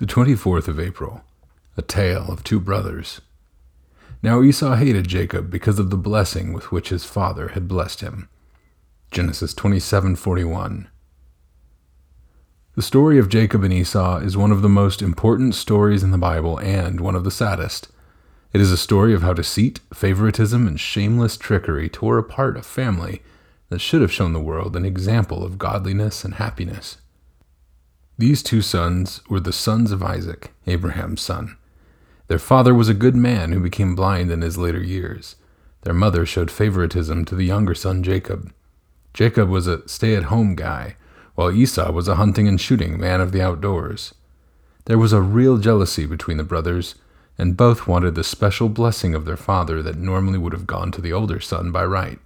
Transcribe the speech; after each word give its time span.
The 0.00 0.06
24th 0.06 0.66
of 0.66 0.80
April, 0.80 1.20
a 1.76 1.82
tale 1.82 2.32
of 2.32 2.42
two 2.42 2.58
brothers. 2.58 3.20
Now 4.22 4.40
Esau 4.40 4.76
hated 4.76 5.06
Jacob 5.06 5.50
because 5.50 5.78
of 5.78 5.90
the 5.90 5.98
blessing 5.98 6.54
with 6.54 6.72
which 6.72 6.88
his 6.88 7.04
father 7.04 7.48
had 7.48 7.68
blessed 7.68 8.00
him. 8.00 8.30
Genesis 9.10 9.52
27:41. 9.52 10.86
The 12.76 12.80
story 12.80 13.18
of 13.18 13.28
Jacob 13.28 13.62
and 13.62 13.74
Esau 13.74 14.20
is 14.20 14.38
one 14.38 14.50
of 14.50 14.62
the 14.62 14.70
most 14.70 15.02
important 15.02 15.54
stories 15.54 16.02
in 16.02 16.12
the 16.12 16.16
Bible 16.16 16.56
and 16.56 16.98
one 16.98 17.14
of 17.14 17.24
the 17.24 17.30
saddest. 17.30 17.88
It 18.54 18.62
is 18.62 18.72
a 18.72 18.78
story 18.78 19.12
of 19.12 19.20
how 19.20 19.34
deceit, 19.34 19.80
favoritism, 19.92 20.66
and 20.66 20.80
shameless 20.80 21.36
trickery 21.36 21.90
tore 21.90 22.16
apart 22.16 22.56
a 22.56 22.62
family 22.62 23.20
that 23.68 23.82
should 23.82 24.00
have 24.00 24.10
shown 24.10 24.32
the 24.32 24.40
world 24.40 24.76
an 24.76 24.86
example 24.86 25.44
of 25.44 25.58
godliness 25.58 26.24
and 26.24 26.36
happiness. 26.36 26.96
These 28.20 28.42
two 28.42 28.60
sons 28.60 29.22
were 29.30 29.40
the 29.40 29.50
sons 29.50 29.92
of 29.92 30.02
Isaac, 30.02 30.50
Abraham's 30.66 31.22
son. 31.22 31.56
Their 32.28 32.38
father 32.38 32.74
was 32.74 32.90
a 32.90 32.92
good 32.92 33.16
man 33.16 33.52
who 33.52 33.60
became 33.60 33.94
blind 33.94 34.30
in 34.30 34.42
his 34.42 34.58
later 34.58 34.82
years. 34.82 35.36
Their 35.84 35.94
mother 35.94 36.26
showed 36.26 36.50
favoritism 36.50 37.24
to 37.24 37.34
the 37.34 37.46
younger 37.46 37.74
son 37.74 38.02
Jacob. 38.02 38.52
Jacob 39.14 39.48
was 39.48 39.66
a 39.66 39.88
stay 39.88 40.16
at 40.16 40.24
home 40.24 40.54
guy, 40.54 40.96
while 41.34 41.50
Esau 41.50 41.92
was 41.92 42.08
a 42.08 42.16
hunting 42.16 42.46
and 42.46 42.60
shooting 42.60 43.00
man 43.00 43.22
of 43.22 43.32
the 43.32 43.40
outdoors. 43.40 44.14
There 44.84 44.98
was 44.98 45.14
a 45.14 45.22
real 45.22 45.56
jealousy 45.56 46.04
between 46.04 46.36
the 46.36 46.44
brothers, 46.44 46.96
and 47.38 47.56
both 47.56 47.86
wanted 47.86 48.16
the 48.16 48.22
special 48.22 48.68
blessing 48.68 49.14
of 49.14 49.24
their 49.24 49.38
father 49.38 49.82
that 49.82 49.96
normally 49.96 50.36
would 50.36 50.52
have 50.52 50.66
gone 50.66 50.92
to 50.92 51.00
the 51.00 51.14
older 51.14 51.40
son 51.40 51.72
by 51.72 51.86
right. 51.86 52.18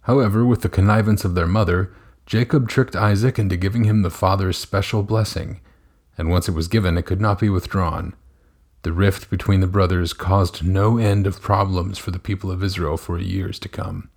However, 0.00 0.44
with 0.44 0.62
the 0.62 0.68
connivance 0.68 1.24
of 1.24 1.36
their 1.36 1.46
mother, 1.46 1.92
Jacob 2.26 2.68
tricked 2.68 2.94
Isaac 2.94 3.38
into 3.38 3.56
giving 3.56 3.84
him 3.84 4.02
the 4.02 4.10
father's 4.10 4.58
special 4.58 5.02
blessing, 5.02 5.60
and 6.16 6.30
once 6.30 6.48
it 6.48 6.54
was 6.54 6.68
given, 6.68 6.96
it 6.96 7.06
could 7.06 7.20
not 7.20 7.40
be 7.40 7.48
withdrawn. 7.48 8.14
The 8.82 8.92
rift 8.92 9.30
between 9.30 9.60
the 9.60 9.66
brothers 9.66 10.12
caused 10.12 10.64
no 10.64 10.96
end 10.96 11.26
of 11.26 11.42
problems 11.42 11.98
for 11.98 12.10
the 12.10 12.18
people 12.18 12.50
of 12.50 12.64
Israel 12.64 12.96
for 12.96 13.18
years 13.18 13.58
to 13.60 13.68
come. 13.68 14.08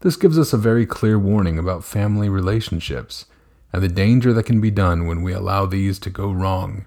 This 0.00 0.16
gives 0.16 0.38
us 0.38 0.52
a 0.52 0.58
very 0.58 0.86
clear 0.86 1.18
warning 1.18 1.58
about 1.58 1.84
family 1.84 2.28
relationships 2.28 3.26
and 3.72 3.82
the 3.82 3.88
danger 3.88 4.32
that 4.32 4.46
can 4.46 4.60
be 4.60 4.70
done 4.70 5.06
when 5.06 5.22
we 5.22 5.32
allow 5.32 5.66
these 5.66 5.98
to 6.00 6.10
go 6.10 6.30
wrong. 6.30 6.86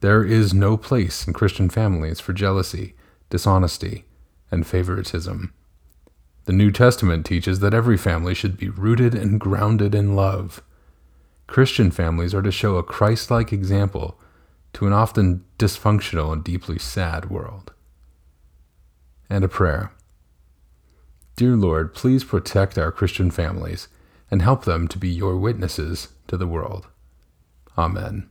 There 0.00 0.24
is 0.24 0.54
no 0.54 0.76
place 0.76 1.26
in 1.26 1.32
Christian 1.32 1.68
families 1.68 2.20
for 2.20 2.32
jealousy, 2.32 2.94
dishonesty, 3.30 4.04
and 4.50 4.66
favoritism. 4.66 5.52
The 6.44 6.52
New 6.52 6.72
Testament 6.72 7.24
teaches 7.24 7.60
that 7.60 7.74
every 7.74 7.96
family 7.96 8.34
should 8.34 8.56
be 8.56 8.68
rooted 8.68 9.14
and 9.14 9.38
grounded 9.38 9.94
in 9.94 10.16
love. 10.16 10.62
Christian 11.46 11.90
families 11.90 12.34
are 12.34 12.42
to 12.42 12.50
show 12.50 12.76
a 12.76 12.82
Christ 12.82 13.30
like 13.30 13.52
example 13.52 14.18
to 14.72 14.86
an 14.86 14.92
often 14.92 15.44
dysfunctional 15.58 16.32
and 16.32 16.42
deeply 16.42 16.78
sad 16.78 17.30
world. 17.30 17.72
And 19.30 19.44
a 19.44 19.48
prayer. 19.48 19.92
Dear 21.36 21.56
Lord, 21.56 21.94
please 21.94 22.24
protect 22.24 22.76
our 22.76 22.90
Christian 22.90 23.30
families 23.30 23.88
and 24.30 24.42
help 24.42 24.64
them 24.64 24.88
to 24.88 24.98
be 24.98 25.08
your 25.08 25.36
witnesses 25.36 26.08
to 26.26 26.36
the 26.36 26.46
world. 26.46 26.88
Amen. 27.78 28.28